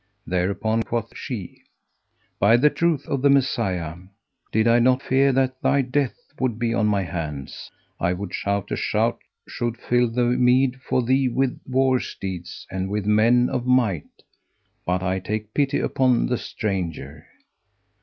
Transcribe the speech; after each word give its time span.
Thereupon 0.25 0.81
quoth 0.81 1.15
she, 1.15 1.61
"By 2.39 2.57
the 2.57 2.71
truth 2.71 3.05
of 3.07 3.21
the 3.21 3.29
Messiah, 3.29 3.93
did 4.51 4.67
I 4.67 4.79
not 4.79 5.03
fear 5.03 5.31
that 5.33 5.61
thy 5.61 5.83
death 5.83 6.15
would 6.39 6.57
be 6.57 6.73
on 6.73 6.87
my 6.87 7.03
hands, 7.03 7.69
I 7.99 8.13
would 8.13 8.33
shout 8.33 8.71
a 8.71 8.75
shout 8.75 9.19
should 9.47 9.77
fill 9.77 10.09
the 10.09 10.23
mead 10.23 10.81
for 10.81 11.03
thee 11.03 11.29
with 11.29 11.61
war 11.67 11.99
steeds 11.99 12.65
and 12.71 12.89
with 12.89 13.05
men 13.05 13.47
of 13.47 13.67
might, 13.67 14.23
but 14.87 15.03
I 15.03 15.19
take 15.19 15.53
pity 15.53 15.77
upon 15.77 16.25
the 16.25 16.37
stranger. 16.39 17.27